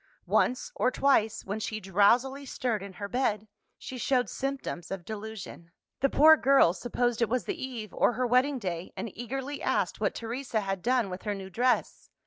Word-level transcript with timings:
Once 0.25 0.71
or 0.73 0.89
twice, 0.89 1.45
when 1.45 1.59
she 1.59 1.79
drowsily 1.79 2.43
stirred 2.43 2.81
in 2.81 2.93
her 2.93 3.07
bed, 3.07 3.47
she 3.77 3.99
showed 3.99 4.31
symptoms 4.31 4.89
of 4.89 5.05
delusion. 5.05 5.69
The 5.99 6.09
poor 6.09 6.35
girl 6.37 6.73
supposed 6.73 7.21
it 7.21 7.29
was 7.29 7.45
the 7.45 7.63
eve 7.63 7.93
or 7.93 8.13
her 8.13 8.25
wedding 8.25 8.57
day, 8.57 8.91
and 8.97 9.15
eagerly 9.15 9.61
asked 9.61 9.99
what 10.01 10.15
Teresa 10.15 10.61
had 10.61 10.81
done 10.81 11.11
with 11.11 11.21
her 11.21 11.35
new 11.35 11.51
dress. 11.51 12.09